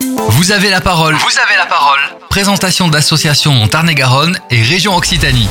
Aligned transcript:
Vous 0.00 0.52
avez 0.52 0.70
la 0.70 0.80
parole. 0.80 1.14
Vous 1.14 1.38
avez 1.38 1.58
la 1.58 1.66
parole. 1.66 1.98
Présentation 2.30 2.88
d'associations 2.88 3.68
Tarn-et-Garonne 3.68 4.38
et 4.50 4.62
région 4.62 4.96
Occitanie. 4.96 5.48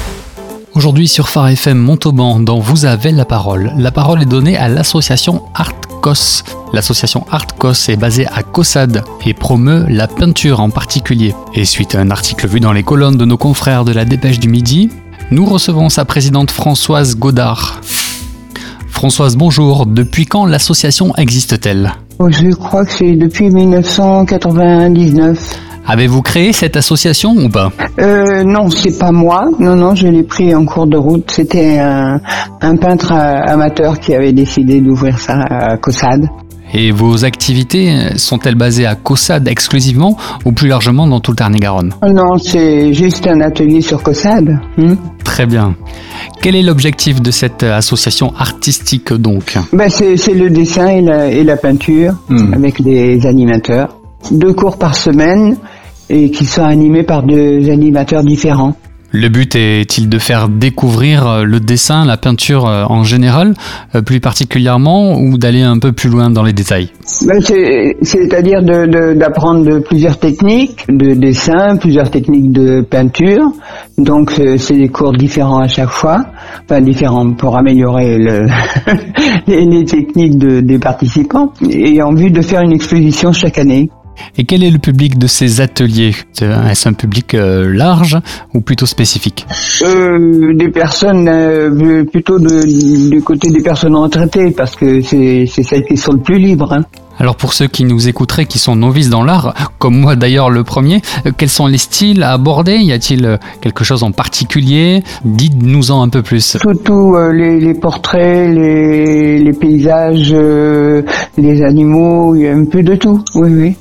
Aujourd'hui 0.73 1.07
sur 1.07 1.29
Phare 1.29 1.49
FM 1.49 1.77
Montauban, 1.77 2.39
dans 2.39 2.59
Vous 2.59 2.85
avez 2.85 3.11
la 3.11 3.25
parole. 3.25 3.71
La 3.77 3.91
parole 3.91 4.23
est 4.23 4.25
donnée 4.25 4.57
à 4.57 4.67
l'association 4.67 5.43
Artcos. 5.53 6.43
L'association 6.73 7.27
Artcos 7.31 7.89
est 7.89 7.95
basée 7.95 8.25
à 8.27 8.41
Caussade 8.41 9.03
et 9.23 9.35
promeut 9.35 9.85
la 9.87 10.07
peinture 10.07 10.61
en 10.61 10.71
particulier. 10.71 11.35
Et 11.53 11.65
suite 11.65 11.93
à 11.93 11.99
un 11.99 12.09
article 12.09 12.47
vu 12.47 12.59
dans 12.59 12.73
les 12.73 12.83
colonnes 12.83 13.17
de 13.17 13.25
nos 13.25 13.37
confrères 13.37 13.85
de 13.85 13.91
la 13.91 14.05
Dépêche 14.05 14.39
du 14.39 14.49
Midi, 14.49 14.89
nous 15.29 15.45
recevons 15.45 15.89
sa 15.89 16.05
présidente 16.05 16.49
Françoise 16.49 17.15
Godard. 17.15 17.81
Françoise, 18.89 19.37
bonjour. 19.37 19.85
Depuis 19.85 20.25
quand 20.25 20.45
l'association 20.45 21.15
existe-t-elle? 21.17 21.93
Je 22.27 22.53
crois 22.53 22.83
que 22.83 22.91
c'est 22.91 23.15
depuis 23.15 23.49
1999. 23.49 25.57
Avez-vous 25.87 26.21
créé 26.21 26.51
cette 26.51 26.75
association 26.75 27.31
ou 27.31 27.47
pas? 27.47 27.71
Euh, 27.99 28.43
non, 28.43 28.69
c'est 28.69 28.99
pas 28.99 29.13
moi. 29.13 29.45
Non, 29.57 29.77
non, 29.77 29.95
je 29.95 30.07
l'ai 30.07 30.23
pris 30.23 30.53
en 30.53 30.65
cours 30.65 30.85
de 30.85 30.97
route. 30.97 31.31
C'était 31.31 31.79
un, 31.79 32.19
un 32.59 32.75
peintre 32.75 33.13
amateur 33.13 33.97
qui 34.01 34.13
avait 34.13 34.33
décidé 34.33 34.81
d'ouvrir 34.81 35.17
ça 35.17 35.39
à 35.49 35.77
Caussade. 35.77 36.27
Et 36.73 36.91
vos 36.91 37.23
activités 37.25 38.17
sont-elles 38.17 38.55
basées 38.55 38.85
à 38.85 38.95
Caussade 38.95 39.47
exclusivement 39.47 40.17
ou 40.45 40.51
plus 40.51 40.67
largement 40.67 41.07
dans 41.07 41.19
tout 41.21 41.31
le 41.31 41.37
Tarn-et-Garonne? 41.37 41.93
Non, 42.03 42.37
c'est 42.37 42.93
juste 42.93 43.25
un 43.27 43.39
atelier 43.41 43.81
sur 43.81 44.03
Caussade. 44.03 44.59
Hmm 44.77 44.93
Très 45.39 45.45
bien. 45.45 45.73
Quel 46.41 46.57
est 46.57 46.61
l'objectif 46.63 47.21
de 47.21 47.31
cette 47.31 47.63
association 47.63 48.33
artistique 48.37 49.13
donc? 49.13 49.57
Ben, 49.71 49.87
c'est, 49.89 50.33
le 50.33 50.49
dessin 50.49 50.87
et 50.89 51.01
la, 51.01 51.27
et 51.27 51.45
la 51.45 51.55
peinture 51.55 52.11
Hmm. 52.27 52.53
avec 52.53 52.81
des 52.81 53.25
animateurs. 53.25 53.87
Deux 54.31 54.51
cours 54.51 54.77
par 54.77 54.95
semaine 54.95 55.55
et 56.09 56.29
qui 56.29 56.43
sont 56.43 56.63
animés 56.65 57.03
par 57.03 57.23
deux 57.23 57.69
animateurs 57.69 58.23
différents. 58.25 58.75
Le 59.11 59.27
but 59.27 59.55
est-il 59.55 60.07
de 60.07 60.19
faire 60.19 60.49
découvrir 60.49 61.27
euh, 61.27 61.43
le 61.43 61.59
dessin, 61.59 62.05
la 62.05 62.15
peinture 62.17 62.67
euh, 62.67 62.83
en 62.85 63.03
général, 63.03 63.55
euh, 63.95 64.01
plus 64.03 64.19
particulièrement, 64.19 65.15
ou 65.19 65.37
d'aller 65.39 65.63
un 65.63 65.79
peu 65.79 65.91
plus 65.93 66.09
loin 66.09 66.29
dans 66.29 66.43
les 66.43 66.53
détails? 66.53 66.89
Ben, 67.25 67.41
c'est- 67.41 67.97
C'est-à-dire 68.03 68.61
de- 68.61 68.85
de- 68.85 69.13
d'apprendre 69.17 69.65
de, 69.65 69.79
plusieurs 69.79 70.19
techniques 70.19 70.85
de 70.89 71.15
dessin, 71.15 71.75
plusieurs 71.77 72.11
techniques 72.11 72.51
de 72.51 72.81
peinture. 72.81 73.51
Donc 73.97 74.31
c'est 74.57 74.75
des 74.77 74.89
cours 74.89 75.11
différents 75.13 75.59
à 75.59 75.67
chaque 75.67 75.89
fois, 75.89 76.23
enfin 76.63 76.79
différents 76.79 77.33
pour 77.33 77.57
améliorer 77.57 78.17
le 78.17 78.45
les, 79.47 79.85
techniques 79.85 80.37
de- 80.37 80.61
des 80.61 80.79
participants 80.79 81.51
et 81.69 82.01
en 82.01 82.13
vue 82.13 82.31
de 82.31 82.41
faire 82.41 82.61
une 82.61 82.71
exposition 82.71 83.33
chaque 83.33 83.57
année. 83.57 83.89
Et 84.37 84.43
quel 84.45 84.63
est 84.63 84.71
le 84.71 84.79
public 84.79 85.17
de 85.17 85.27
ces 85.27 85.61
ateliers? 85.61 86.15
Est-ce 86.41 86.87
un 86.89 86.93
public 86.93 87.33
euh, 87.33 87.71
large 87.73 88.17
ou 88.53 88.61
plutôt 88.61 88.85
spécifique? 88.85 89.45
Euh, 89.83 90.53
des 90.55 90.69
personnes 90.69 91.27
euh, 91.27 92.03
plutôt 92.05 92.39
de- 92.39 93.09
du 93.09 93.21
côté 93.21 93.49
des 93.49 93.61
personnes 93.61 93.95
retraitées 93.95 94.51
parce 94.51 94.75
que 94.75 95.01
c'est 95.01 95.45
celles 95.47 95.85
qui 95.85 95.97
sont 95.97 96.13
le 96.13 96.19
plus 96.19 96.39
libres. 96.39 96.73
hein. 96.73 96.83
Alors 97.21 97.35
pour 97.35 97.51
ceux 97.51 97.67
qui 97.67 97.83
nous 97.83 98.07
écouteraient, 98.07 98.45
qui 98.45 98.59
sont 98.59 98.77
novices 98.77 99.09
dans 99.09 99.23
l'art, 99.23 99.53
comme 99.77 99.99
moi 99.99 100.15
d'ailleurs 100.15 100.49
le 100.49 100.63
premier, 100.63 101.01
euh, 101.25 101.31
quels 101.37 101.49
sont 101.49 101.67
les 101.67 101.77
styles 101.77 102.23
à 102.23 102.31
aborder? 102.31 102.77
Y 102.77 102.93
a-t-il 102.93 103.25
euh, 103.25 103.35
quelque 103.59 103.83
chose 103.83 104.03
en 104.03 104.13
particulier? 104.13 105.03
Dites-nous-en 105.25 106.01
un 106.01 106.07
peu 106.07 106.21
plus. 106.21 106.55
Surtout 106.57 107.15
euh, 107.17 107.33
les, 107.33 107.59
les 107.59 107.73
portraits, 107.73 108.49
les, 108.55 109.37
les 109.37 109.51
paysages, 109.53 110.31
euh, 110.33 111.01
les 111.37 111.61
animaux, 111.61 112.35
il 112.35 112.41
y 112.43 112.47
a 112.47 112.53
un 112.55 112.63
peu 112.63 112.83
de 112.83 112.95
tout. 112.95 113.21
Oui, 113.35 113.49
oui. 113.51 113.75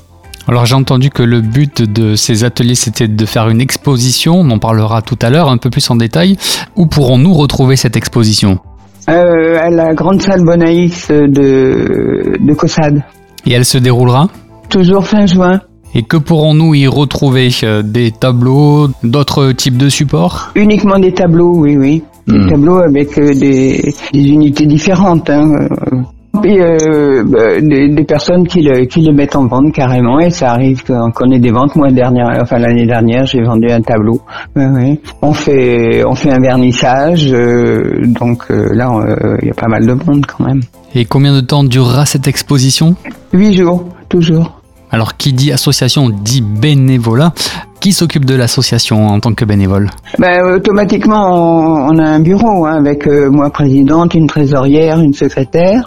Alors 0.49 0.65
j'ai 0.65 0.73
entendu 0.73 1.11
que 1.11 1.21
le 1.21 1.41
but 1.41 1.83
de 1.83 2.15
ces 2.15 2.43
ateliers 2.43 2.73
c'était 2.73 3.07
de 3.07 3.25
faire 3.27 3.49
une 3.49 3.61
exposition, 3.61 4.33
on 4.33 4.49
en 4.49 4.57
parlera 4.57 5.03
tout 5.03 5.17
à 5.21 5.29
l'heure 5.29 5.47
un 5.47 5.57
peu 5.57 5.69
plus 5.69 5.87
en 5.91 5.95
détail. 5.95 6.37
Où 6.75 6.87
pourrons-nous 6.87 7.35
retrouver 7.35 7.75
cette 7.75 7.95
exposition? 7.95 8.57
Euh, 9.09 9.59
à 9.61 9.69
la 9.69 9.93
grande 9.93 10.23
salle 10.23 10.43
Bonaïs 10.43 11.09
de, 11.09 12.35
de 12.39 12.53
Caussade. 12.55 13.03
Et 13.45 13.51
elle 13.53 13.63
se 13.65 13.77
déroulera? 13.77 14.27
Toujours 14.69 15.05
fin 15.05 15.27
juin. 15.27 15.61
Et 15.93 16.01
que 16.01 16.17
pourrons-nous 16.17 16.73
y 16.73 16.87
retrouver? 16.87 17.49
Euh, 17.63 17.83
Des 17.83 18.11
tableaux, 18.11 18.89
d'autres 19.03 19.51
types 19.51 19.77
de 19.77 19.89
supports? 19.89 20.49
Uniquement 20.55 20.97
des 20.97 21.11
tableaux, 21.13 21.53
oui, 21.57 21.77
oui. 21.77 22.03
Des 22.27 22.37
Hmm. 22.39 22.49
tableaux 22.49 22.77
avec 22.77 23.17
euh, 23.17 23.33
des, 23.33 23.93
des 24.13 24.27
unités 24.29 24.65
différentes. 24.67 25.29
Hein. 25.31 25.51
Euh. 26.45 27.23
Bah, 27.25 27.59
des, 27.61 27.89
des 27.89 28.03
personnes 28.03 28.47
qui 28.47 28.61
le, 28.61 28.85
qui 28.85 29.01
le 29.01 29.13
mettent 29.13 29.35
en 29.35 29.47
vente 29.47 29.73
carrément 29.73 30.19
et 30.19 30.29
ça 30.29 30.51
arrive 30.51 30.83
qu'on 30.83 31.31
ait 31.31 31.39
des 31.39 31.51
ventes. 31.51 31.75
Moi 31.75 31.91
dernière, 31.91 32.27
enfin 32.41 32.57
l'année 32.57 32.85
dernière, 32.85 33.25
j'ai 33.25 33.41
vendu 33.41 33.69
un 33.69 33.81
tableau. 33.81 34.21
Ouais, 34.55 34.67
ouais. 34.67 34.99
On 35.21 35.33
fait 35.33 36.03
on 36.05 36.15
fait 36.15 36.31
un 36.31 36.39
vernissage, 36.39 37.31
euh, 37.31 38.01
donc 38.05 38.43
euh, 38.51 38.69
là 38.73 38.89
euh, 38.89 39.37
il 39.41 39.47
y 39.47 39.51
a 39.51 39.53
pas 39.53 39.67
mal 39.67 39.85
de 39.85 39.93
monde 39.93 40.25
quand 40.25 40.45
même. 40.45 40.61
Et 40.95 41.05
combien 41.05 41.33
de 41.33 41.41
temps 41.41 41.63
durera 41.63 42.05
cette 42.05 42.27
exposition? 42.27 42.95
Huit 43.33 43.53
jours, 43.53 43.85
toujours. 44.07 44.61
Alors 44.91 45.17
qui 45.17 45.33
dit 45.33 45.51
association 45.51 46.09
dit 46.09 46.41
bénévolat. 46.41 47.33
Qui 47.79 47.93
s'occupe 47.93 48.25
de 48.25 48.35
l'association 48.35 49.07
en 49.07 49.19
tant 49.19 49.33
que 49.33 49.45
bénévole 49.45 49.89
Ben, 50.17 50.41
automatiquement, 50.55 51.87
on, 51.87 51.97
a 51.97 52.09
un 52.09 52.19
bureau 52.19 52.65
hein, 52.65 52.75
avec 52.77 53.07
euh, 53.07 53.29
moi 53.29 53.49
présidente, 53.49 54.13
une 54.15 54.27
trésorière, 54.27 54.99
une 54.99 55.13
secrétaire. 55.13 55.85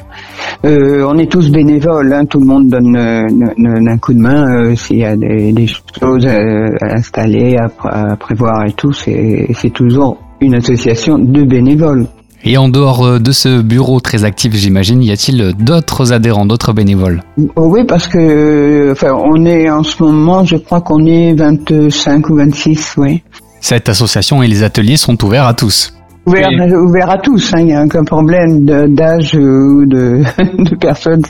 Euh, 0.64 1.06
on 1.06 1.18
est 1.18 1.30
tous 1.30 1.50
bénévoles, 1.50 2.12
hein, 2.12 2.24
tout 2.24 2.40
le 2.40 2.46
monde 2.46 2.68
donne 2.68 2.96
euh, 2.96 3.90
un 3.92 3.98
coup 3.98 4.14
de 4.14 4.20
main 4.20 4.74
s'il 4.74 4.98
y 4.98 5.04
a 5.04 5.16
des, 5.16 5.66
choses 5.66 6.26
à 6.26 6.96
installer, 6.96 7.56
à, 7.56 8.12
à 8.12 8.16
prévoir 8.16 8.64
et 8.64 8.72
tout. 8.72 8.92
C'est 8.92 9.70
toujours 9.74 10.16
une 10.40 10.54
association 10.54 11.18
de 11.18 11.42
bénévoles. 11.42 12.06
Et 12.44 12.56
en 12.56 12.68
dehors 12.68 13.04
euh, 13.04 13.18
de 13.20 13.30
ce 13.30 13.62
bureau 13.62 14.00
très 14.00 14.24
actif, 14.24 14.54
j'imagine, 14.54 15.02
y 15.02 15.12
a-t-il 15.12 15.54
d'autres 15.58 16.12
adhérents, 16.12 16.44
d'autres 16.44 16.72
bénévoles? 16.72 17.22
Oh 17.54 17.68
oui, 17.70 17.84
parce 17.86 18.08
que 18.08 18.18
euh, 18.18 18.92
enfin, 18.92 19.12
on 19.12 19.44
est 19.44 19.70
en 19.70 19.84
ce 19.84 20.02
moment, 20.02 20.44
je 20.44 20.56
crois 20.56 20.80
qu'on 20.80 21.06
est 21.06 21.34
25 21.34 22.28
ou 22.30 22.36
26, 22.36 22.94
oui. 22.96 23.22
Cette 23.60 23.88
association 23.88 24.42
et 24.42 24.48
les 24.48 24.64
ateliers 24.64 24.96
sont 24.96 25.22
ouverts 25.24 25.46
à 25.46 25.54
tous. 25.54 25.94
Ouvert, 26.26 26.50
ouvert 26.74 27.10
à 27.10 27.18
tous, 27.18 27.52
hein, 27.52 27.58
il 27.60 27.66
n'y 27.66 27.74
a 27.74 27.84
aucun 27.84 28.04
problème 28.04 28.64
d'âge 28.64 29.34
euh, 29.34 29.38
ou 29.38 29.86
de, 29.86 30.22
de 30.38 30.76
personnes. 30.76 31.22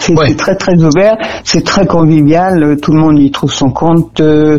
C'est 0.00 0.16
Ouais. 0.16 0.32
très 0.34 0.54
très 0.54 0.74
ouvert, 0.82 1.16
c'est 1.44 1.64
très 1.64 1.84
convivial, 1.84 2.62
euh, 2.62 2.76
tout 2.76 2.92
le 2.92 3.00
monde 3.00 3.18
y 3.18 3.30
trouve 3.30 3.52
son 3.52 3.70
compte. 3.70 4.20
euh, 4.20 4.58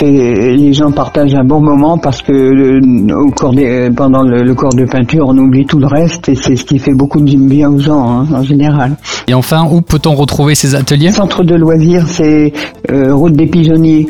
les 0.00 0.72
gens 0.72 0.90
partagent 0.92 1.34
un 1.34 1.44
bon 1.44 1.60
moment 1.60 1.98
parce 1.98 2.22
que 2.22 2.32
euh, 2.32 3.14
au 3.16 3.30
cours 3.32 3.52
des, 3.52 3.90
pendant 3.94 4.22
le, 4.22 4.42
le 4.42 4.54
cours 4.54 4.72
de 4.74 4.84
peinture, 4.84 5.26
on 5.28 5.36
oublie 5.36 5.66
tout 5.66 5.78
le 5.78 5.86
reste 5.86 6.28
et 6.28 6.34
c'est 6.36 6.56
ce 6.56 6.64
qui 6.64 6.78
fait 6.78 6.94
beaucoup 6.94 7.20
de 7.20 7.36
bien 7.36 7.70
aux 7.70 7.78
gens 7.78 8.08
hein, 8.08 8.26
en 8.34 8.42
général. 8.42 8.96
Et 9.26 9.34
enfin, 9.34 9.66
où 9.70 9.80
peut-on 9.80 10.14
retrouver 10.14 10.54
ces 10.54 10.74
ateliers? 10.74 11.10
Centre 11.10 11.42
de 11.44 11.54
loisirs, 11.56 12.04
c'est 12.06 12.52
euh, 12.90 13.12
route 13.14 13.34
des 13.34 13.46
pigeonniers. 13.46 14.06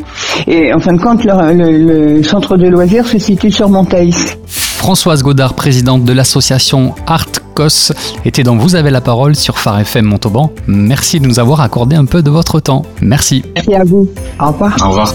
Et 0.47 0.73
en 0.73 0.79
fin 0.79 0.93
de 0.93 1.01
compte, 1.01 1.23
le, 1.25 1.33
le- 1.53 2.15
le 2.17 2.23
centre 2.23 2.57
de 2.57 2.67
loisirs 2.67 3.07
se 3.07 3.17
situe 3.17 3.51
sur 3.51 3.69
Montaïs. 3.69 4.37
Françoise 4.79 5.23
Godard, 5.23 5.55
présidente 5.55 6.05
de 6.05 6.13
l'association 6.13 6.95
Artcos, 7.05 7.91
était 8.23 8.43
dans 8.43 8.55
Vous 8.55 8.75
avez 8.75 8.91
la 8.91 9.01
parole 9.01 9.35
sur 9.35 9.59
Phare 9.59 9.81
FM 9.81 10.05
Montauban. 10.05 10.53
Merci 10.67 11.19
de 11.19 11.27
nous 11.27 11.37
avoir 11.37 11.59
accordé 11.59 11.97
un 11.97 12.05
peu 12.05 12.23
de 12.23 12.31
votre 12.31 12.61
temps. 12.61 12.83
Merci. 13.01 13.43
Merci 13.55 13.75
à 13.75 13.83
vous. 13.83 14.07
Au 14.39 14.47
revoir. 14.47 14.77
Au 14.81 14.89
revoir. 14.89 15.13